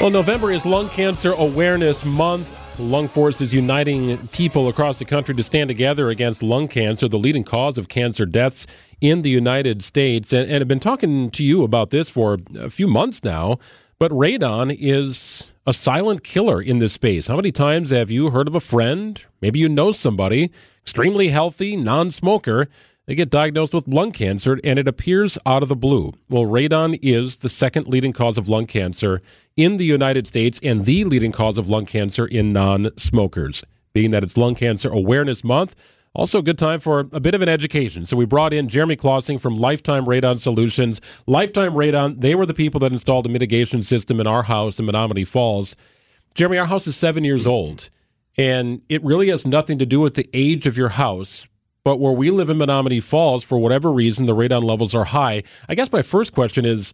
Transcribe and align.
Well, 0.00 0.10
November 0.10 0.52
is 0.52 0.64
Lung 0.64 0.88
Cancer 0.90 1.32
Awareness 1.32 2.04
Month. 2.04 2.62
Lung 2.78 3.08
Force 3.08 3.40
is 3.40 3.54
uniting 3.54 4.18
people 4.28 4.68
across 4.68 4.98
the 4.98 5.04
country 5.04 5.34
to 5.34 5.42
stand 5.42 5.68
together 5.68 6.10
against 6.10 6.42
lung 6.42 6.68
cancer, 6.68 7.08
the 7.08 7.18
leading 7.18 7.42
cause 7.42 7.78
of 7.78 7.88
cancer 7.88 8.26
deaths 8.26 8.66
in 9.00 9.22
the 9.22 9.30
United 9.30 9.84
States. 9.84 10.32
And, 10.32 10.50
and 10.50 10.60
I've 10.60 10.68
been 10.68 10.78
talking 10.80 11.30
to 11.30 11.42
you 11.42 11.64
about 11.64 11.90
this 11.90 12.10
for 12.10 12.38
a 12.56 12.68
few 12.68 12.86
months 12.86 13.24
now, 13.24 13.58
but 13.98 14.12
radon 14.12 14.76
is 14.78 15.52
a 15.66 15.72
silent 15.72 16.22
killer 16.22 16.60
in 16.60 16.78
this 16.78 16.92
space. 16.92 17.28
How 17.28 17.36
many 17.36 17.50
times 17.50 17.90
have 17.90 18.10
you 18.10 18.30
heard 18.30 18.46
of 18.46 18.54
a 18.54 18.60
friend? 18.60 19.20
Maybe 19.40 19.58
you 19.58 19.68
know 19.68 19.92
somebody, 19.92 20.52
extremely 20.82 21.28
healthy, 21.28 21.76
non 21.76 22.10
smoker 22.10 22.68
they 23.06 23.14
get 23.14 23.30
diagnosed 23.30 23.72
with 23.72 23.86
lung 23.86 24.10
cancer 24.12 24.58
and 24.64 24.78
it 24.78 24.88
appears 24.88 25.38
out 25.46 25.62
of 25.62 25.68
the 25.68 25.76
blue. 25.76 26.12
Well, 26.28 26.44
radon 26.44 26.98
is 27.02 27.38
the 27.38 27.48
second 27.48 27.86
leading 27.86 28.12
cause 28.12 28.36
of 28.36 28.48
lung 28.48 28.66
cancer 28.66 29.22
in 29.56 29.76
the 29.76 29.84
United 29.84 30.26
States 30.26 30.60
and 30.62 30.84
the 30.84 31.04
leading 31.04 31.32
cause 31.32 31.56
of 31.56 31.68
lung 31.68 31.86
cancer 31.86 32.26
in 32.26 32.52
non 32.52 32.90
smokers. 32.98 33.64
Being 33.92 34.10
that 34.10 34.22
it's 34.22 34.36
Lung 34.36 34.54
Cancer 34.54 34.90
Awareness 34.90 35.42
Month, 35.42 35.74
also 36.14 36.40
a 36.40 36.42
good 36.42 36.58
time 36.58 36.80
for 36.80 37.00
a 37.12 37.20
bit 37.20 37.34
of 37.34 37.40
an 37.40 37.48
education. 37.48 38.04
So 38.04 38.16
we 38.16 38.26
brought 38.26 38.52
in 38.52 38.68
Jeremy 38.68 38.96
Clausing 38.96 39.38
from 39.38 39.54
Lifetime 39.54 40.04
Radon 40.04 40.38
Solutions. 40.38 41.00
Lifetime 41.26 41.72
Radon, 41.72 42.20
they 42.20 42.34
were 42.34 42.44
the 42.44 42.52
people 42.52 42.80
that 42.80 42.92
installed 42.92 43.24
a 43.24 43.30
mitigation 43.30 43.82
system 43.82 44.20
in 44.20 44.26
our 44.26 44.42
house 44.42 44.78
in 44.78 44.84
Menomonee 44.84 45.26
Falls. 45.26 45.76
Jeremy, 46.34 46.58
our 46.58 46.66
house 46.66 46.86
is 46.86 46.96
seven 46.96 47.24
years 47.24 47.46
old, 47.46 47.88
and 48.36 48.82
it 48.90 49.02
really 49.02 49.28
has 49.28 49.46
nothing 49.46 49.78
to 49.78 49.86
do 49.86 50.00
with 50.00 50.12
the 50.12 50.28
age 50.34 50.66
of 50.66 50.76
your 50.76 50.90
house 50.90 51.46
but 51.86 52.00
where 52.00 52.12
we 52.12 52.32
live 52.32 52.50
in 52.50 52.58
Menomonee 52.58 53.00
Falls, 53.00 53.44
for 53.44 53.58
whatever 53.58 53.92
reason, 53.92 54.26
the 54.26 54.34
radon 54.34 54.64
levels 54.64 54.92
are 54.92 55.04
high. 55.04 55.44
I 55.68 55.76
guess 55.76 55.92
my 55.92 56.02
first 56.02 56.32
question 56.32 56.64
is 56.64 56.92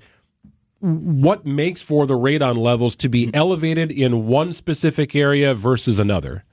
what 0.81 1.47
makes 1.47 1.81
for 1.81 2.07
the 2.07 2.19
radon 2.19 2.59
levels 2.59 2.95
to 2.97 3.09
be 3.09 3.31
elevated 3.33 3.91
in 3.91 4.27
one 4.27 4.53
specific 4.53 5.17
area 5.17 5.55
versus 5.55 5.99
another? 5.99 6.45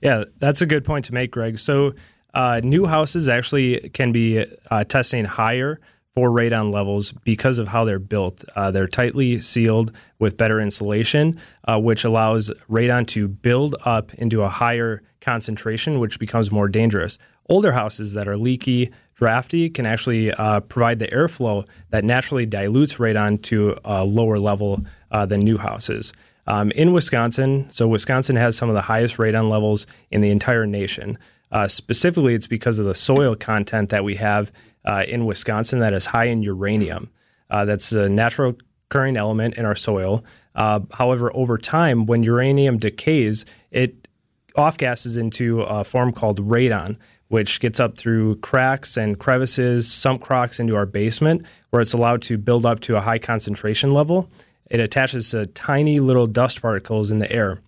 Yeah, 0.00 0.22
that's 0.38 0.60
a 0.62 0.66
good 0.66 0.84
point 0.84 1.06
to 1.06 1.14
make, 1.14 1.32
Greg. 1.32 1.58
So, 1.58 1.94
uh, 2.32 2.60
new 2.62 2.86
houses 2.86 3.28
actually 3.28 3.88
can 3.88 4.12
be 4.12 4.46
uh, 4.70 4.84
testing 4.84 5.24
higher 5.24 5.80
for 6.14 6.30
radon 6.30 6.72
levels 6.72 7.10
because 7.24 7.58
of 7.58 7.66
how 7.66 7.84
they're 7.84 7.98
built. 7.98 8.44
Uh, 8.54 8.70
they're 8.70 8.86
tightly 8.86 9.40
sealed 9.40 9.90
with 10.20 10.36
better 10.36 10.60
insulation, 10.60 11.40
uh, 11.64 11.80
which 11.80 12.04
allows 12.04 12.52
radon 12.70 13.04
to 13.08 13.26
build 13.26 13.74
up 13.84 14.14
into 14.14 14.42
a 14.42 14.48
higher 14.48 15.02
concentration, 15.20 15.98
which 15.98 16.20
becomes 16.20 16.52
more 16.52 16.68
dangerous 16.68 17.18
older 17.50 17.72
houses 17.72 18.14
that 18.14 18.26
are 18.28 18.36
leaky, 18.36 18.90
drafty 19.14 19.68
can 19.68 19.84
actually 19.84 20.32
uh, 20.32 20.60
provide 20.60 20.98
the 20.98 21.08
airflow 21.08 21.66
that 21.90 22.04
naturally 22.04 22.46
dilutes 22.46 22.94
radon 22.94 23.42
to 23.42 23.76
a 23.84 24.04
lower 24.04 24.38
level 24.38 24.86
uh, 25.10 25.26
than 25.26 25.40
new 25.40 25.58
houses. 25.58 26.12
Um, 26.46 26.70
in 26.70 26.92
Wisconsin, 26.92 27.70
so 27.70 27.86
Wisconsin 27.86 28.36
has 28.36 28.56
some 28.56 28.70
of 28.70 28.74
the 28.74 28.82
highest 28.82 29.18
radon 29.18 29.50
levels 29.50 29.86
in 30.10 30.20
the 30.20 30.30
entire 30.30 30.66
nation. 30.66 31.18
Uh, 31.52 31.68
specifically, 31.68 32.34
it's 32.34 32.46
because 32.46 32.78
of 32.78 32.86
the 32.86 32.94
soil 32.94 33.34
content 33.34 33.90
that 33.90 34.04
we 34.04 34.14
have 34.14 34.50
uh, 34.84 35.04
in 35.06 35.26
Wisconsin 35.26 35.80
that 35.80 35.92
is 35.92 36.06
high 36.06 36.24
in 36.24 36.42
uranium. 36.42 37.10
Uh, 37.50 37.64
that's 37.64 37.92
a 37.92 38.08
natural 38.08 38.56
occurring 38.88 39.16
element 39.16 39.54
in 39.56 39.64
our 39.64 39.76
soil. 39.76 40.24
Uh, 40.54 40.80
however, 40.92 41.30
over 41.36 41.58
time, 41.58 42.06
when 42.06 42.22
uranium 42.22 42.78
decays, 42.78 43.44
it 43.70 44.08
off 44.56 44.78
gases 44.78 45.16
into 45.16 45.60
a 45.62 45.84
form 45.84 46.12
called 46.12 46.40
radon, 46.40 46.96
which 47.30 47.60
gets 47.60 47.78
up 47.78 47.96
through 47.96 48.34
cracks 48.36 48.96
and 48.96 49.16
crevices, 49.16 49.90
sump 49.90 50.20
cracks 50.20 50.58
into 50.58 50.74
our 50.74 50.84
basement, 50.84 51.46
where 51.70 51.80
it's 51.80 51.92
allowed 51.92 52.20
to 52.20 52.36
build 52.36 52.66
up 52.66 52.80
to 52.80 52.96
a 52.96 53.00
high 53.00 53.20
concentration 53.20 53.92
level. 53.92 54.28
It 54.68 54.80
attaches 54.80 55.30
to 55.30 55.46
tiny 55.46 56.00
little 56.00 56.26
dust 56.26 56.60
particles 56.60 57.12
in 57.12 57.20
the 57.20 57.30
air, 57.30 57.60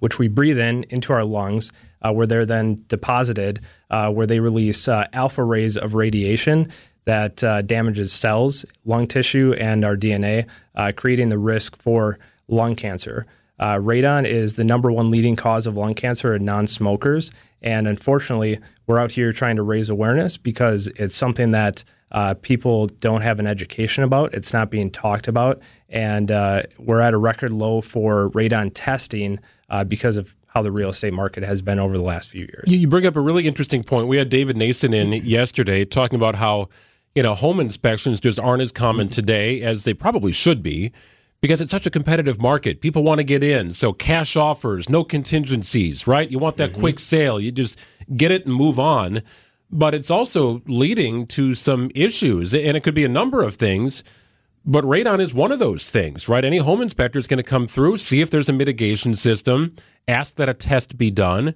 which 0.00 0.18
we 0.18 0.26
breathe 0.26 0.58
in 0.58 0.84
into 0.90 1.12
our 1.12 1.22
lungs, 1.22 1.70
uh, 2.02 2.12
where 2.12 2.26
they're 2.26 2.44
then 2.44 2.84
deposited, 2.88 3.60
uh, 3.88 4.10
where 4.10 4.26
they 4.26 4.40
release 4.40 4.88
uh, 4.88 5.06
alpha 5.12 5.44
rays 5.44 5.76
of 5.76 5.94
radiation 5.94 6.68
that 7.04 7.44
uh, 7.44 7.62
damages 7.62 8.12
cells, 8.12 8.64
lung 8.84 9.06
tissue, 9.06 9.54
and 9.60 9.84
our 9.84 9.96
DNA, 9.96 10.44
uh, 10.74 10.90
creating 10.94 11.28
the 11.28 11.38
risk 11.38 11.76
for 11.76 12.18
lung 12.48 12.74
cancer. 12.74 13.26
Uh, 13.58 13.74
radon 13.74 14.24
is 14.24 14.54
the 14.54 14.64
number 14.64 14.90
one 14.90 15.10
leading 15.10 15.36
cause 15.36 15.66
of 15.66 15.76
lung 15.76 15.94
cancer 15.94 16.34
in 16.34 16.44
non 16.44 16.66
smokers. 16.66 17.30
And 17.60 17.88
unfortunately, 17.88 18.60
we're 18.86 18.98
out 18.98 19.12
here 19.12 19.32
trying 19.32 19.56
to 19.56 19.62
raise 19.62 19.88
awareness 19.88 20.36
because 20.36 20.86
it's 20.88 21.16
something 21.16 21.50
that 21.50 21.84
uh, 22.12 22.34
people 22.40 22.86
don't 22.86 23.20
have 23.20 23.38
an 23.38 23.46
education 23.46 24.04
about. 24.04 24.32
It's 24.32 24.52
not 24.52 24.70
being 24.70 24.90
talked 24.90 25.28
about. 25.28 25.60
And 25.88 26.30
uh, 26.30 26.62
we're 26.78 27.00
at 27.00 27.14
a 27.14 27.18
record 27.18 27.50
low 27.50 27.80
for 27.80 28.30
radon 28.30 28.70
testing 28.72 29.40
uh, 29.68 29.84
because 29.84 30.16
of 30.16 30.36
how 30.48 30.62
the 30.62 30.72
real 30.72 30.88
estate 30.88 31.12
market 31.12 31.42
has 31.42 31.60
been 31.60 31.78
over 31.78 31.96
the 31.96 32.02
last 32.04 32.30
few 32.30 32.42
years. 32.42 32.64
You 32.66 32.88
bring 32.88 33.06
up 33.06 33.16
a 33.16 33.20
really 33.20 33.46
interesting 33.46 33.82
point. 33.82 34.08
We 34.08 34.16
had 34.16 34.28
David 34.30 34.56
Nason 34.56 34.94
in 34.94 35.12
yesterday 35.24 35.84
talking 35.84 36.16
about 36.16 36.36
how 36.36 36.68
you 37.14 37.22
know 37.22 37.34
home 37.34 37.60
inspections 37.60 38.20
just 38.20 38.40
aren't 38.40 38.62
as 38.62 38.72
common 38.72 39.06
mm-hmm. 39.06 39.12
today 39.12 39.60
as 39.60 39.84
they 39.84 39.92
probably 39.92 40.32
should 40.32 40.62
be 40.62 40.92
because 41.40 41.60
it's 41.60 41.70
such 41.70 41.86
a 41.86 41.90
competitive 41.90 42.40
market. 42.40 42.80
People 42.80 43.02
want 43.02 43.18
to 43.18 43.24
get 43.24 43.44
in. 43.44 43.72
So 43.74 43.92
cash 43.92 44.36
offers, 44.36 44.88
no 44.88 45.04
contingencies, 45.04 46.06
right? 46.06 46.30
You 46.30 46.38
want 46.38 46.56
that 46.56 46.72
mm-hmm. 46.72 46.80
quick 46.80 46.98
sale. 46.98 47.38
You 47.40 47.52
just 47.52 47.78
get 48.16 48.30
it 48.30 48.46
and 48.46 48.54
move 48.54 48.78
on. 48.78 49.22
But 49.70 49.94
it's 49.94 50.10
also 50.10 50.62
leading 50.66 51.26
to 51.28 51.54
some 51.54 51.90
issues, 51.94 52.54
and 52.54 52.76
it 52.76 52.82
could 52.82 52.94
be 52.94 53.04
a 53.04 53.08
number 53.08 53.42
of 53.42 53.56
things. 53.56 54.02
But 54.64 54.84
radon 54.84 55.20
is 55.20 55.34
one 55.34 55.52
of 55.52 55.58
those 55.58 55.88
things, 55.88 56.28
right? 56.28 56.44
Any 56.44 56.58
home 56.58 56.80
inspector 56.80 57.18
is 57.18 57.26
going 57.26 57.38
to 57.38 57.42
come 57.42 57.66
through, 57.66 57.98
see 57.98 58.20
if 58.20 58.30
there's 58.30 58.48
a 58.48 58.52
mitigation 58.52 59.14
system, 59.14 59.74
ask 60.06 60.36
that 60.36 60.48
a 60.48 60.54
test 60.54 60.96
be 60.96 61.10
done 61.10 61.54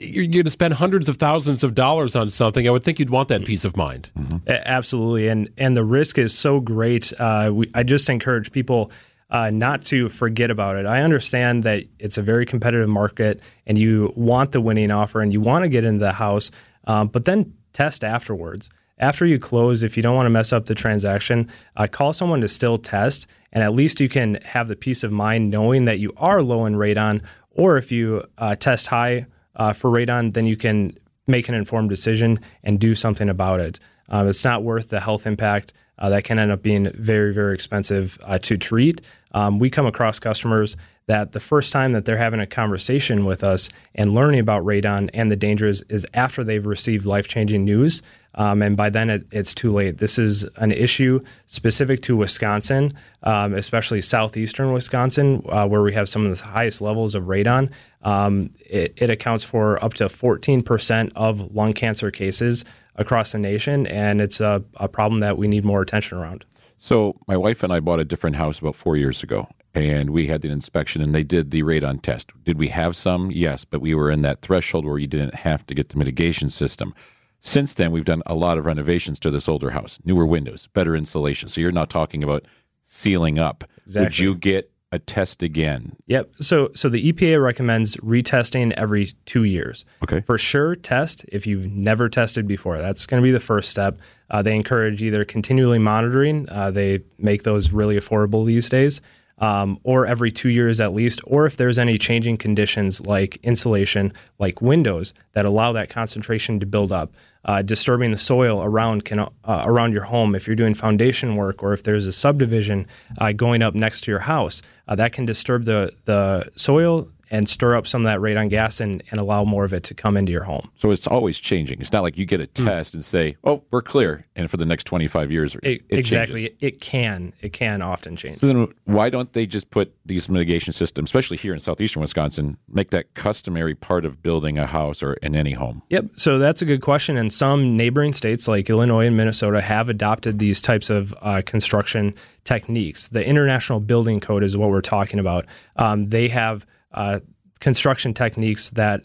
you're 0.00 0.26
going 0.26 0.44
to 0.44 0.50
spend 0.50 0.74
hundreds 0.74 1.08
of 1.08 1.16
thousands 1.16 1.64
of 1.64 1.74
dollars 1.74 2.16
on 2.16 2.30
something, 2.30 2.66
I 2.66 2.70
would 2.70 2.84
think 2.84 2.98
you'd 2.98 3.10
want 3.10 3.28
that 3.28 3.44
peace 3.44 3.64
of 3.64 3.76
mind. 3.76 4.10
Mm-hmm. 4.18 4.48
Absolutely, 4.48 5.28
and 5.28 5.48
and 5.58 5.76
the 5.76 5.84
risk 5.84 6.18
is 6.18 6.36
so 6.36 6.60
great. 6.60 7.12
Uh, 7.18 7.50
we, 7.52 7.70
I 7.74 7.82
just 7.82 8.08
encourage 8.08 8.52
people 8.52 8.90
uh, 9.30 9.50
not 9.50 9.84
to 9.86 10.08
forget 10.08 10.50
about 10.50 10.76
it. 10.76 10.86
I 10.86 11.02
understand 11.02 11.62
that 11.64 11.84
it's 11.98 12.18
a 12.18 12.22
very 12.22 12.46
competitive 12.46 12.88
market, 12.88 13.40
and 13.66 13.78
you 13.78 14.12
want 14.16 14.52
the 14.52 14.60
winning 14.60 14.90
offer, 14.90 15.20
and 15.20 15.32
you 15.32 15.40
want 15.40 15.64
to 15.64 15.68
get 15.68 15.84
into 15.84 16.04
the 16.04 16.12
house, 16.12 16.50
um, 16.86 17.08
but 17.08 17.24
then 17.24 17.54
test 17.72 18.04
afterwards. 18.04 18.70
After 19.00 19.24
you 19.24 19.38
close, 19.38 19.84
if 19.84 19.96
you 19.96 20.02
don't 20.02 20.16
want 20.16 20.26
to 20.26 20.30
mess 20.30 20.52
up 20.52 20.66
the 20.66 20.74
transaction, 20.74 21.48
uh, 21.76 21.86
call 21.86 22.12
someone 22.12 22.40
to 22.40 22.48
still 22.48 22.78
test, 22.78 23.28
and 23.52 23.62
at 23.62 23.72
least 23.72 24.00
you 24.00 24.08
can 24.08 24.38
have 24.44 24.66
the 24.66 24.74
peace 24.74 25.04
of 25.04 25.12
mind 25.12 25.50
knowing 25.50 25.84
that 25.84 26.00
you 26.00 26.12
are 26.16 26.42
low 26.42 26.66
in 26.66 26.74
radon, 26.74 27.22
or 27.50 27.76
if 27.76 27.92
you 27.92 28.24
uh, 28.38 28.56
test 28.56 28.88
high 28.88 29.26
uh, 29.58 29.72
for 29.72 29.90
radon, 29.90 30.32
then 30.32 30.46
you 30.46 30.56
can 30.56 30.96
make 31.26 31.48
an 31.48 31.54
informed 31.54 31.90
decision 31.90 32.40
and 32.64 32.80
do 32.80 32.94
something 32.94 33.28
about 33.28 33.60
it. 33.60 33.78
Um, 34.08 34.28
it's 34.28 34.44
not 34.44 34.62
worth 34.62 34.88
the 34.88 35.00
health 35.00 35.26
impact. 35.26 35.72
Uh, 35.98 36.08
that 36.10 36.22
can 36.22 36.38
end 36.38 36.52
up 36.52 36.62
being 36.62 36.90
very, 36.92 37.34
very 37.34 37.54
expensive 37.54 38.18
uh, 38.22 38.38
to 38.38 38.56
treat. 38.56 39.00
Um, 39.32 39.58
we 39.58 39.68
come 39.68 39.84
across 39.84 40.20
customers 40.20 40.76
that 41.06 41.32
the 41.32 41.40
first 41.40 41.72
time 41.72 41.92
that 41.92 42.04
they're 42.04 42.18
having 42.18 42.38
a 42.38 42.46
conversation 42.46 43.24
with 43.24 43.42
us 43.42 43.68
and 43.94 44.14
learning 44.14 44.40
about 44.40 44.62
radon 44.62 45.10
and 45.12 45.30
the 45.30 45.36
dangers 45.36 45.82
is 45.88 46.06
after 46.14 46.44
they've 46.44 46.66
received 46.66 47.04
life 47.04 47.26
changing 47.26 47.64
news. 47.64 48.00
Um, 48.34 48.62
and 48.62 48.76
by 48.76 48.90
then 48.90 49.10
it, 49.10 49.26
it's 49.32 49.54
too 49.54 49.72
late. 49.72 49.98
This 49.98 50.18
is 50.18 50.44
an 50.56 50.70
issue 50.70 51.20
specific 51.46 52.02
to 52.02 52.16
Wisconsin, 52.16 52.92
um, 53.22 53.54
especially 53.54 54.00
southeastern 54.00 54.72
Wisconsin, 54.72 55.42
uh, 55.48 55.66
where 55.66 55.82
we 55.82 55.92
have 55.94 56.08
some 56.08 56.26
of 56.26 56.38
the 56.38 56.44
highest 56.44 56.80
levels 56.80 57.14
of 57.14 57.24
radon. 57.24 57.70
Um, 58.02 58.50
it, 58.60 58.94
it, 58.96 59.10
accounts 59.10 59.42
for 59.42 59.82
up 59.82 59.94
to 59.94 60.04
14% 60.04 61.12
of 61.16 61.54
lung 61.54 61.72
cancer 61.72 62.12
cases 62.12 62.64
across 62.94 63.32
the 63.32 63.38
nation, 63.38 63.88
and 63.88 64.20
it's 64.20 64.40
a, 64.40 64.62
a 64.76 64.86
problem 64.86 65.20
that 65.20 65.36
we 65.36 65.48
need 65.48 65.64
more 65.64 65.82
attention 65.82 66.16
around. 66.16 66.44
So, 66.76 67.16
my 67.26 67.36
wife 67.36 67.64
and 67.64 67.72
I 67.72 67.80
bought 67.80 67.98
a 67.98 68.04
different 68.04 68.36
house 68.36 68.60
about 68.60 68.76
four 68.76 68.96
years 68.96 69.24
ago, 69.24 69.48
and 69.74 70.10
we 70.10 70.28
had 70.28 70.42
the 70.42 70.48
inspection 70.48 71.02
and 71.02 71.14
they 71.14 71.24
did 71.24 71.50
the 71.50 71.62
radon 71.62 72.00
test. 72.00 72.30
Did 72.44 72.58
we 72.58 72.68
have 72.68 72.96
some? 72.96 73.30
Yes, 73.30 73.64
but 73.64 73.80
we 73.80 73.94
were 73.94 74.10
in 74.10 74.22
that 74.22 74.42
threshold 74.42 74.84
where 74.84 74.98
you 74.98 75.06
didn't 75.06 75.34
have 75.34 75.66
to 75.66 75.74
get 75.74 75.88
the 75.88 75.98
mitigation 75.98 76.50
system. 76.50 76.94
Since 77.40 77.74
then, 77.74 77.92
we've 77.92 78.04
done 78.04 78.22
a 78.26 78.34
lot 78.34 78.58
of 78.58 78.66
renovations 78.66 79.20
to 79.20 79.30
this 79.30 79.48
older 79.48 79.70
house, 79.70 79.98
newer 80.04 80.26
windows, 80.26 80.68
better 80.74 80.96
insulation. 80.96 81.48
So 81.48 81.60
you're 81.60 81.72
not 81.72 81.88
talking 81.90 82.22
about 82.24 82.44
sealing 82.84 83.38
up. 83.38 83.64
Exactly. 83.84 84.04
Would 84.04 84.18
you 84.18 84.34
get 84.34 84.70
a 84.90 84.98
test 84.98 85.42
again? 85.42 85.96
Yep. 86.06 86.30
So 86.40 86.70
so 86.74 86.88
the 86.88 87.12
EPA 87.12 87.42
recommends 87.42 87.96
retesting 87.98 88.72
every 88.72 89.06
two 89.26 89.44
years. 89.44 89.84
Okay. 90.02 90.22
For 90.22 90.38
sure, 90.38 90.74
test 90.74 91.24
if 91.28 91.46
you've 91.46 91.66
never 91.70 92.08
tested 92.08 92.46
before. 92.48 92.78
That's 92.78 93.04
going 93.06 93.22
to 93.22 93.26
be 93.26 93.30
the 93.30 93.38
first 93.40 93.70
step. 93.70 93.98
Uh, 94.30 94.42
they 94.42 94.56
encourage 94.56 95.02
either 95.02 95.24
continually 95.26 95.78
monitoring. 95.78 96.48
Uh, 96.48 96.70
they 96.70 97.00
make 97.18 97.42
those 97.42 97.70
really 97.70 97.96
affordable 97.96 98.46
these 98.46 98.68
days. 98.68 99.00
um, 99.40 99.78
or 99.84 100.06
every 100.06 100.30
two 100.30 100.48
years 100.48 100.80
at 100.80 100.92
least, 100.92 101.20
or 101.24 101.46
if 101.46 101.56
there's 101.56 101.78
any 101.78 101.98
changing 101.98 102.36
conditions 102.36 103.00
like 103.06 103.36
insulation, 103.42 104.12
like 104.38 104.60
windows 104.60 105.14
that 105.32 105.44
allow 105.44 105.72
that 105.72 105.88
concentration 105.88 106.58
to 106.60 106.66
build 106.66 106.90
up. 106.92 107.12
Uh, 107.44 107.62
disturbing 107.62 108.10
the 108.10 108.16
soil 108.16 108.62
around 108.62 109.04
can, 109.04 109.20
uh, 109.20 109.62
around 109.64 109.92
your 109.92 110.04
home. 110.04 110.34
If 110.34 110.46
you're 110.46 110.56
doing 110.56 110.74
foundation 110.74 111.36
work 111.36 111.62
or 111.62 111.72
if 111.72 111.82
there's 111.82 112.06
a 112.06 112.12
subdivision 112.12 112.86
uh, 113.18 113.32
going 113.32 113.62
up 113.62 113.74
next 113.74 114.02
to 114.02 114.10
your 114.10 114.20
house 114.20 114.60
uh, 114.88 114.94
that 114.96 115.12
can 115.12 115.24
disturb 115.24 115.64
the 115.64 115.92
the 116.06 116.50
soil 116.56 117.08
and 117.30 117.48
stir 117.48 117.76
up 117.76 117.86
some 117.86 118.04
of 118.04 118.10
that 118.10 118.20
radon 118.20 118.48
gas 118.48 118.80
and, 118.80 119.02
and 119.10 119.20
allow 119.20 119.44
more 119.44 119.64
of 119.64 119.72
it 119.72 119.82
to 119.84 119.94
come 119.94 120.16
into 120.16 120.32
your 120.32 120.44
home. 120.44 120.70
So 120.78 120.90
it's 120.90 121.06
always 121.06 121.38
changing. 121.38 121.80
It's 121.80 121.92
not 121.92 122.02
like 122.02 122.16
you 122.16 122.26
get 122.26 122.40
a 122.40 122.48
hmm. 122.56 122.66
test 122.66 122.92
mm. 122.92 122.94
and 122.94 123.04
say, 123.04 123.36
"Oh, 123.44 123.62
we're 123.70 123.82
clear," 123.82 124.24
and 124.36 124.50
for 124.50 124.56
the 124.56 124.64
next 124.64 124.84
twenty 124.84 125.08
five 125.08 125.30
years, 125.30 125.54
it, 125.56 125.82
it 125.88 125.98
exactly. 125.98 126.48
Changes. 126.48 126.58
It 126.60 126.80
can. 126.80 127.32
It 127.40 127.52
can 127.52 127.82
often 127.82 128.16
change. 128.16 128.38
So 128.38 128.46
then, 128.46 128.68
why 128.84 129.10
don't 129.10 129.32
they 129.32 129.46
just 129.46 129.70
put 129.70 129.94
these 130.04 130.28
mitigation 130.28 130.72
systems, 130.72 131.08
especially 131.08 131.36
here 131.36 131.54
in 131.54 131.60
southeastern 131.60 132.02
Wisconsin, 132.02 132.56
make 132.68 132.90
that 132.90 133.14
customary 133.14 133.74
part 133.74 134.04
of 134.04 134.22
building 134.22 134.58
a 134.58 134.66
house 134.66 135.02
or 135.02 135.14
in 135.14 135.34
any 135.34 135.52
home? 135.52 135.82
Yep. 135.90 136.06
So 136.16 136.38
that's 136.38 136.62
a 136.62 136.64
good 136.64 136.80
question. 136.80 137.16
And 137.16 137.32
some 137.32 137.76
neighboring 137.76 138.12
states 138.12 138.48
like 138.48 138.68
Illinois 138.70 139.06
and 139.06 139.16
Minnesota 139.16 139.60
have 139.60 139.88
adopted 139.88 140.38
these 140.38 140.60
types 140.60 140.90
of 140.90 141.14
uh, 141.20 141.42
construction 141.44 142.14
techniques. 142.44 143.08
The 143.08 143.26
International 143.26 143.80
Building 143.80 144.20
Code 144.20 144.42
is 144.42 144.56
what 144.56 144.70
we're 144.70 144.80
talking 144.80 145.18
about. 145.18 145.46
Um, 145.76 146.08
they 146.08 146.28
have 146.28 146.66
uh, 146.92 147.20
construction 147.60 148.14
techniques 148.14 148.70
that 148.70 149.04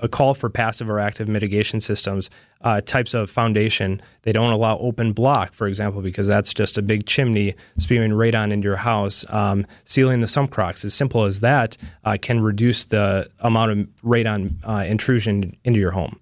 a 0.00 0.08
call 0.08 0.34
for 0.34 0.48
passive 0.48 0.88
or 0.88 0.98
active 0.98 1.28
mitigation 1.28 1.80
systems, 1.80 2.30
uh, 2.62 2.80
types 2.80 3.14
of 3.14 3.30
foundation. 3.30 4.00
They 4.22 4.32
don't 4.32 4.52
allow 4.52 4.78
open 4.78 5.12
block, 5.12 5.52
for 5.52 5.66
example, 5.66 6.02
because 6.02 6.26
that's 6.26 6.54
just 6.54 6.78
a 6.78 6.82
big 6.82 7.06
chimney 7.06 7.54
spewing 7.78 8.12
radon 8.12 8.52
into 8.52 8.66
your 8.66 8.76
house. 8.76 9.24
Um, 9.28 9.66
sealing 9.84 10.20
the 10.20 10.26
sump 10.26 10.50
crocks, 10.50 10.84
as 10.84 10.94
simple 10.94 11.24
as 11.24 11.40
that, 11.40 11.76
uh, 12.04 12.16
can 12.20 12.40
reduce 12.40 12.84
the 12.84 13.28
amount 13.40 13.72
of 13.72 13.78
radon 14.04 14.54
uh, 14.64 14.84
intrusion 14.84 15.56
into 15.64 15.80
your 15.80 15.92
home. 15.92 16.20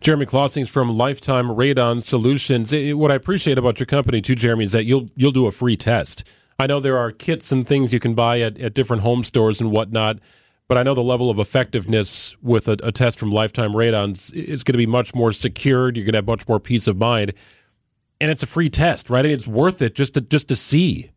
Jeremy 0.00 0.26
Clausing 0.26 0.66
from 0.66 0.96
Lifetime 0.96 1.46
Radon 1.46 2.02
Solutions. 2.02 2.72
What 2.96 3.12
I 3.12 3.14
appreciate 3.14 3.56
about 3.56 3.78
your 3.78 3.86
company 3.86 4.20
too, 4.20 4.34
Jeremy, 4.34 4.64
is 4.64 4.72
that 4.72 4.84
you'll 4.84 5.08
you'll 5.14 5.32
do 5.32 5.46
a 5.46 5.52
free 5.52 5.76
test. 5.76 6.24
I 6.58 6.66
know 6.66 6.80
there 6.80 6.98
are 6.98 7.12
kits 7.12 7.52
and 7.52 7.66
things 7.66 7.92
you 7.92 8.00
can 8.00 8.14
buy 8.14 8.40
at, 8.40 8.58
at 8.58 8.74
different 8.74 9.02
home 9.02 9.24
stores 9.24 9.60
and 9.60 9.70
whatnot 9.70 10.18
but 10.68 10.76
I 10.76 10.82
know 10.82 10.94
the 10.94 11.02
level 11.02 11.30
of 11.30 11.38
effectiveness 11.38 12.36
with 12.42 12.68
a, 12.68 12.76
a 12.82 12.90
test 12.90 13.18
from 13.18 13.30
Lifetime 13.30 13.72
Radons 13.72 14.32
is 14.34 14.64
going 14.64 14.74
to 14.74 14.78
be 14.78 14.86
much 14.86 15.14
more 15.14 15.32
secured. 15.32 15.96
You're 15.96 16.04
going 16.04 16.14
to 16.14 16.18
have 16.18 16.26
much 16.26 16.48
more 16.48 16.58
peace 16.58 16.86
of 16.86 16.96
mind, 16.96 17.32
and 18.20 18.30
it's 18.30 18.42
a 18.42 18.46
free 18.46 18.68
test, 18.68 19.08
right? 19.10 19.20
I 19.20 19.28
mean, 19.28 19.32
it's 19.32 19.46
worth 19.46 19.80
it 19.82 19.94
just 19.94 20.14
to 20.14 20.20
just 20.20 20.48
to 20.48 20.56
see. 20.56 21.10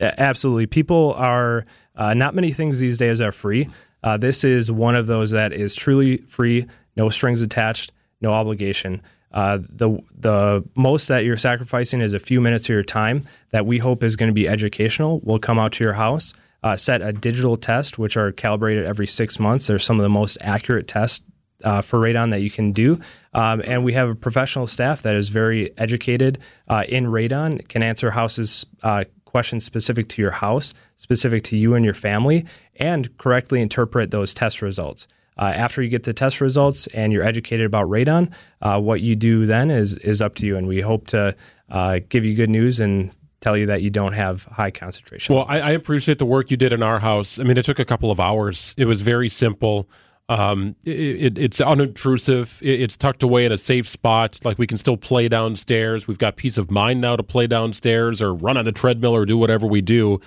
Absolutely, 0.00 0.66
people 0.66 1.14
are 1.16 1.66
uh, 1.94 2.14
not 2.14 2.34
many 2.34 2.52
things 2.52 2.80
these 2.80 2.98
days 2.98 3.20
are 3.20 3.32
free. 3.32 3.68
Uh, 4.02 4.16
this 4.16 4.44
is 4.44 4.70
one 4.70 4.96
of 4.96 5.06
those 5.06 5.30
that 5.30 5.52
is 5.52 5.74
truly 5.74 6.18
free, 6.18 6.66
no 6.96 7.08
strings 7.08 7.40
attached, 7.40 7.92
no 8.20 8.32
obligation. 8.32 9.00
Uh, 9.32 9.58
the 9.68 9.98
the 10.14 10.64
most 10.76 11.08
that 11.08 11.24
you're 11.24 11.36
sacrificing 11.36 12.00
is 12.00 12.12
a 12.12 12.18
few 12.18 12.40
minutes 12.40 12.66
of 12.66 12.74
your 12.74 12.82
time 12.82 13.24
that 13.50 13.64
we 13.64 13.78
hope 13.78 14.04
is 14.04 14.14
going 14.14 14.28
to 14.28 14.34
be 14.34 14.46
educational. 14.46 15.20
We'll 15.24 15.38
come 15.38 15.58
out 15.58 15.72
to 15.72 15.84
your 15.84 15.94
house 15.94 16.34
uh, 16.64 16.76
set 16.76 17.02
a 17.02 17.12
digital 17.12 17.56
test, 17.56 17.98
which 17.98 18.16
are 18.16 18.32
calibrated 18.32 18.84
every 18.84 19.06
six 19.06 19.38
months. 19.38 19.66
They're 19.66 19.78
some 19.78 20.00
of 20.00 20.02
the 20.02 20.08
most 20.08 20.38
accurate 20.40 20.88
tests 20.88 21.24
uh, 21.62 21.82
for 21.82 22.00
radon 22.00 22.30
that 22.30 22.40
you 22.40 22.50
can 22.50 22.72
do. 22.72 22.98
Um, 23.34 23.62
and 23.64 23.84
we 23.84 23.92
have 23.92 24.08
a 24.08 24.14
professional 24.14 24.66
staff 24.66 25.02
that 25.02 25.14
is 25.14 25.28
very 25.28 25.76
educated 25.78 26.38
uh, 26.68 26.84
in 26.88 27.04
radon, 27.04 27.68
can 27.68 27.82
answer 27.82 28.10
houses 28.12 28.64
uh, 28.82 29.04
questions 29.26 29.64
specific 29.64 30.08
to 30.08 30.22
your 30.22 30.30
house, 30.30 30.72
specific 30.96 31.44
to 31.44 31.56
you 31.56 31.74
and 31.74 31.84
your 31.84 31.94
family, 31.94 32.46
and 32.76 33.16
correctly 33.18 33.60
interpret 33.60 34.10
those 34.10 34.32
test 34.32 34.62
results. 34.62 35.06
Uh, 35.36 35.46
after 35.46 35.82
you 35.82 35.88
get 35.88 36.04
the 36.04 36.14
test 36.14 36.40
results 36.40 36.86
and 36.88 37.12
you're 37.12 37.24
educated 37.24 37.66
about 37.66 37.88
radon, 37.88 38.32
uh, 38.62 38.80
what 38.80 39.00
you 39.00 39.14
do 39.14 39.44
then 39.44 39.70
is 39.70 39.96
is 39.96 40.22
up 40.22 40.34
to 40.36 40.46
you. 40.46 40.56
And 40.56 40.66
we 40.66 40.80
hope 40.80 41.08
to 41.08 41.34
uh, 41.68 42.00
give 42.08 42.24
you 42.24 42.34
good 42.34 42.50
news 42.50 42.80
and 42.80 43.10
tell 43.44 43.56
you 43.56 43.66
that 43.66 43.82
you 43.82 43.90
don't 43.90 44.14
have 44.14 44.44
high 44.44 44.70
concentration. 44.70 45.34
Well, 45.34 45.44
I, 45.46 45.60
I, 45.60 45.70
appreciate 45.72 46.18
the 46.18 46.24
work 46.24 46.50
you 46.50 46.56
did 46.56 46.72
in 46.72 46.82
our 46.82 46.98
house. 46.98 47.38
I 47.38 47.42
mean, 47.42 47.58
it 47.58 47.64
took 47.66 47.78
a 47.78 47.84
couple 47.84 48.10
of 48.10 48.18
hours. 48.18 48.74
It 48.78 48.86
was 48.86 49.02
very 49.02 49.28
simple. 49.28 49.86
Um, 50.30 50.76
it, 50.84 50.98
it, 50.98 51.38
it's 51.38 51.60
unobtrusive. 51.60 52.58
It, 52.62 52.80
it's 52.80 52.96
tucked 52.96 53.22
away 53.22 53.44
in 53.44 53.52
a 53.52 53.58
safe 53.58 53.86
spot. 53.86 54.40
Like 54.44 54.58
we 54.58 54.66
can 54.66 54.78
still 54.78 54.96
play 54.96 55.28
downstairs. 55.28 56.08
We've 56.08 56.18
got 56.18 56.36
peace 56.36 56.56
of 56.56 56.70
mind 56.70 57.02
now 57.02 57.16
to 57.16 57.22
play 57.22 57.46
downstairs 57.46 58.22
or 58.22 58.34
run 58.34 58.56
on 58.56 58.64
the 58.64 58.72
treadmill 58.72 59.14
or 59.14 59.26
do 59.26 59.36
whatever 59.36 59.66
we 59.66 59.82
do. 59.82 60.20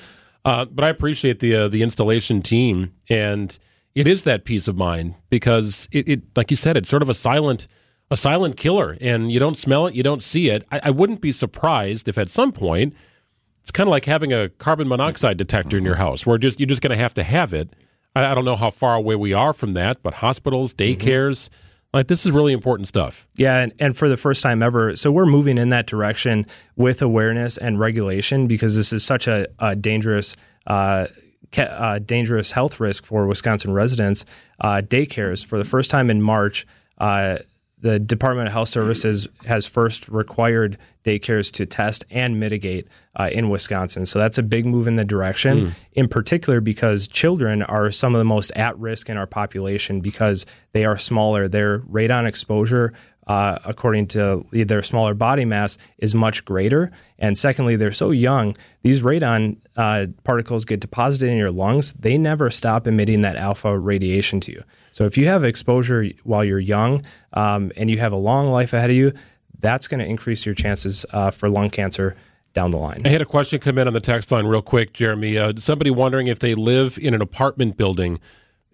Uh, 0.46 0.66
but 0.66 0.86
I 0.86 0.90
appreciate 0.90 1.40
the 1.40 1.56
uh, 1.56 1.68
the 1.68 1.82
installation 1.82 2.42
team, 2.42 2.94
and 3.10 3.58
it 3.96 4.08
is 4.08 4.24
that 4.26 4.46
peace 4.46 4.68
of 4.68 4.78
mind 4.78 5.16
because 5.30 5.90
it, 5.92 6.08
it, 6.08 6.22
like 6.38 6.52
you 6.52 6.56
said, 6.56 6.78
it's 6.78 6.88
sort 6.88 7.02
of 7.02 7.10
a 7.10 7.14
silent 7.14 7.68
a 8.10 8.18
silent 8.18 8.58
killer, 8.58 8.98
and 9.02 9.32
you 9.32 9.40
don't 9.40 9.58
smell 9.58 9.88
it, 9.88 9.96
you 9.96 10.04
don't 10.04 10.24
see 10.24 10.50
it. 10.50 10.66
I, 10.72 10.82
I 10.86 10.90
wouldn't 10.92 11.22
be 11.22 11.32
surprised 11.32 12.08
if 12.08 12.18
at 12.18 12.30
some 12.30 12.52
point 12.52 12.96
it's 13.62 13.72
kind 13.72 13.88
of 13.88 13.92
like 13.92 14.06
having 14.06 14.32
a 14.32 14.50
carbon 14.50 14.88
monoxide 14.88 15.36
detector 15.38 15.78
in 15.78 15.84
your 15.84 15.96
house, 15.96 16.26
where 16.26 16.38
just 16.38 16.60
you're 16.60 16.68
just 16.68 16.82
going 16.82 16.96
to 16.96 17.02
have 17.02 17.14
to 17.16 17.24
have 17.24 17.54
it. 17.54 17.74
I, 18.16 18.32
I, 18.32 18.34
don't 18.34 18.46
know 18.46 18.56
how 18.56 18.70
far 18.70 18.96
away 18.96 19.16
we 19.16 19.34
are 19.34 19.52
from 19.52 19.74
that, 19.74 20.02
but 20.02 20.16
hospitals, 20.16 20.74
mm-hmm. 20.74 21.02
daycares. 21.02 21.50
Mm-hmm. 21.50 21.64
Like 21.94 22.08
this 22.08 22.26
is 22.26 22.32
really 22.32 22.54
important 22.54 22.88
stuff. 22.88 23.28
Yeah, 23.36 23.58
and, 23.58 23.74
and 23.80 23.98
for 23.98 24.08
the 24.08 24.18
first 24.18 24.44
time 24.44 24.62
ever, 24.62 24.96
so 24.96 25.12
we're 25.12 25.26
moving 25.26 25.58
in 25.58 25.70
that 25.70 25.88
direction 25.88 26.46
with 26.76 27.02
awareness 27.02 27.58
and 27.58 27.80
regulation 27.80 28.46
because 28.46 28.76
this 28.76 28.94
is 28.94 29.04
such 29.04 29.28
a, 29.28 29.48
a 29.60 29.76
dangerous 29.76 30.36
uh, 30.68 31.08
uh, 31.58 32.00
dangerous 32.00 32.52
health 32.52 32.80
risk 32.80 33.06
for 33.06 33.26
Wisconsin 33.26 33.72
residents. 33.74 34.26
Uh, 34.60 34.82
daycares 34.84 35.46
for 35.46 35.58
the 35.58 35.64
first 35.64 35.90
time 35.90 36.10
in 36.10 36.22
March. 36.22 36.66
The 37.80 38.00
Department 38.00 38.48
of 38.48 38.54
Health 38.54 38.70
Services 38.70 39.28
has 39.46 39.68
first 39.68 40.10
required 40.10 40.80
daycares 41.04 41.52
to 41.54 41.66
test 41.66 42.06
and 42.10 42.40
mitigate 42.40 42.88
uh, 43.16 43.30
in 43.32 43.50
Wisconsin. 43.50 44.06
So 44.06 44.18
that's 44.18 44.40
a 44.40 44.44
big 44.44 44.66
move 44.66 44.88
in 44.88 44.96
the 44.96 45.06
direction, 45.06 45.68
mm. 45.68 45.74
in 45.94 46.08
particular 46.08 46.60
because 46.60 47.08
children 47.08 47.62
are 47.62 47.92
some 47.92 48.16
of 48.16 48.20
the 48.20 48.26
most 48.26 48.52
at 48.52 48.78
risk 48.80 49.10
in 49.10 49.18
our 49.18 49.28
population 49.28 50.02
because 50.02 50.46
they 50.72 50.86
are 50.86 50.98
smaller. 50.98 51.48
Their 51.48 51.80
radon 51.82 52.26
exposure, 52.26 52.94
uh, 53.28 53.60
according 53.66 54.08
to 54.08 54.46
their 54.52 54.82
smaller 54.82 55.14
body 55.14 55.46
mass, 55.46 55.78
is 55.98 56.16
much 56.16 56.46
greater. 56.46 56.92
And 57.20 57.38
secondly, 57.38 57.76
they're 57.76 57.92
so 57.92 58.12
young, 58.12 58.56
these 58.82 59.02
radon 59.02 59.58
uh, 59.76 60.08
particles 60.24 60.66
get 60.66 60.80
deposited 60.80 61.30
in 61.30 61.38
your 61.38 61.52
lungs. 61.52 61.94
They 61.94 62.18
never 62.18 62.50
stop 62.50 62.88
emitting 62.88 63.22
that 63.22 63.36
alpha 63.36 63.78
radiation 63.78 64.40
to 64.42 64.52
you. 64.52 64.64
So 64.92 65.06
if 65.06 65.18
you 65.18 65.28
have 65.28 65.44
exposure 65.44 66.06
while 66.24 66.44
you're 66.44 66.60
young 66.60 67.04
um, 67.34 67.72
and 67.78 67.90
you 67.92 68.00
have 68.00 68.12
a 68.12 68.18
long 68.18 68.48
life 68.48 68.74
ahead 68.74 68.90
of 68.90 68.96
you, 68.96 69.14
that's 69.60 69.88
going 69.88 70.00
to 70.00 70.06
increase 70.06 70.46
your 70.46 70.56
chances 70.56 71.06
uh, 71.12 71.32
for 71.32 71.50
lung 71.50 71.70
cancer 71.70 72.16
down 72.54 72.72
the 72.72 72.78
line. 72.78 73.02
I 73.06 73.10
had 73.10 73.22
a 73.22 73.26
question 73.26 73.60
come 73.60 73.78
in 73.78 73.88
on 73.88 73.94
the 73.94 74.00
text 74.00 74.32
line 74.32 74.46
real 74.46 74.62
quick, 74.62 74.94
Jeremy. 74.94 75.38
Uh, 75.38 75.54
somebody 75.58 75.92
wondering 75.92 76.28
if 76.28 76.40
they 76.40 76.56
live 76.56 76.98
in 77.00 77.14
an 77.14 77.22
apartment 77.22 77.78
building 77.78 78.20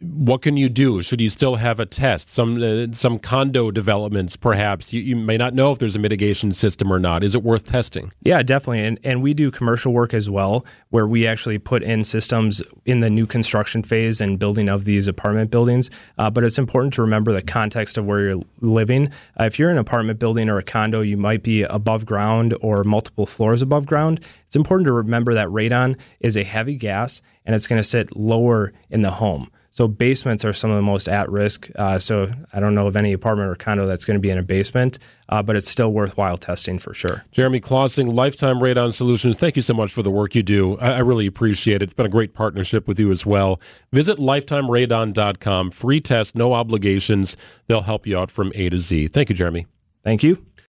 what 0.04 0.42
can 0.42 0.58
you 0.58 0.70
do? 0.70 1.02
Should 1.02 1.22
you 1.22 1.30
still 1.30 1.56
have 1.56 1.80
a 1.80 1.86
test? 1.86 2.30
Some 2.30 2.62
uh, 2.62 2.94
some 2.94 3.20
condo 3.20 3.72
developments, 3.72 4.36
perhaps 4.36 4.92
you, 4.92 5.02
you, 5.02 5.16
may 5.16 5.38
not 5.38 5.54
know 5.54 5.72
if 5.72 5.80
there's 5.80 5.96
a 5.96 6.00
mitigation 6.00 6.52
system 6.52 6.92
or 6.92 7.00
not. 7.00 7.24
Is 7.24 7.36
it 7.36 7.44
worth 7.44 7.66
testing? 7.66 8.12
Yeah, 8.22 8.44
definitely. 8.44 8.86
And 8.86 9.00
and 9.04 9.22
we 9.22 9.34
do 9.34 9.50
commercial 9.52 9.94
work 9.94 10.14
as 10.14 10.30
well, 10.30 10.66
where 10.90 11.08
we 11.08 11.26
actually 11.26 11.58
put 11.58 11.84
in 11.84 12.04
systems 12.04 12.62
in 12.86 13.00
the 13.00 13.10
new 13.10 13.26
construction 13.26 13.84
phase 13.84 14.20
and 14.20 14.38
building 14.38 14.70
of 14.70 14.86
these 14.86 15.08
apartment 15.08 15.50
buildings. 15.50 15.90
Uh, 16.18 16.30
but 16.30 16.44
it's 16.44 16.60
important 16.60 16.94
to 16.96 17.02
remember 17.02 17.32
the 17.32 17.42
context 17.42 17.98
of 17.98 18.06
where 18.06 18.22
you're 18.22 18.44
living. 18.62 19.08
Uh, 19.40 19.46
if 19.46 19.58
you're 19.58 19.70
in 19.70 19.78
an 19.78 19.82
apartment 19.82 20.20
building 20.20 20.50
or 20.50 20.58
a 20.58 20.64
condo, 20.64 21.02
you 21.02 21.18
might 21.18 21.44
be 21.44 21.64
above 21.64 22.06
ground 22.06 22.56
or 22.62 22.84
multiple 22.84 23.26
floors 23.26 23.62
above 23.62 23.86
ground. 23.86 24.20
It's 24.46 24.56
important 24.56 24.86
to 24.86 24.92
remember 24.92 25.34
that 25.34 25.48
radon 25.48 25.98
is 26.20 26.36
a 26.38 26.44
heavy 26.44 26.76
gas 26.76 27.22
and 27.46 27.56
it's 27.56 27.68
going 27.68 27.80
to 27.80 27.84
sit 27.84 28.16
lower 28.16 28.72
in 28.90 29.02
the 29.02 29.12
home. 29.12 29.50
So 29.74 29.88
basements 29.88 30.46
are 30.46 30.54
some 30.54 30.70
of 30.70 30.76
the 30.76 30.84
most 30.84 31.10
at 31.10 31.30
risk. 31.32 31.68
Uh, 31.76 31.98
so 31.98 32.32
I 32.54 32.60
don't 32.60 32.76
know 32.76 32.86
of 32.86 32.96
any 32.96 33.12
apartment 33.12 33.50
or 33.50 33.56
condo 33.56 33.88
that's 33.88 34.06
going 34.06 34.16
to 34.16 34.22
be 34.22 34.30
in 34.30 34.38
a 34.38 34.44
basement, 34.44 35.00
uh, 35.30 35.42
but 35.42 35.56
it's 35.56 35.68
still 35.68 35.92
worthwhile 35.92 36.38
testing 36.38 36.78
for 36.78 36.94
sure. 36.94 37.26
Jeremy 37.32 37.60
Clausing, 37.60 38.16
Lifetime 38.16 38.58
Radon 38.58 38.94
Solutions. 38.94 39.40
Thank 39.40 39.56
you 39.56 39.64
so 39.64 39.74
much 39.74 39.92
for 39.92 40.04
the 40.04 40.12
work 40.12 40.36
you 40.36 40.44
do. 40.44 40.78
I, 40.78 40.92
I 40.92 41.00
really 41.00 41.26
appreciate 41.26 41.78
it. 41.78 41.84
It's 41.84 41.94
been 41.94 42.06
a 42.06 42.10
great 42.10 42.36
partnership 42.36 42.88
with 42.88 43.00
you 43.00 43.12
as 43.12 43.26
well. 43.26 43.60
Visit 43.92 44.20
lifetimeradon.com. 44.20 45.72
Free 45.72 46.00
test, 46.00 46.36
no 46.36 46.54
obligations. 46.54 47.36
They'll 47.66 47.82
help 47.82 48.06
you 48.06 48.16
out 48.16 48.30
from 48.30 48.52
A 48.54 48.70
to 48.70 48.80
Z. 48.80 49.08
Thank 49.08 49.30
you, 49.30 49.36
Jeremy. 49.36 49.66
Thank 50.04 50.22
you. 50.22 50.46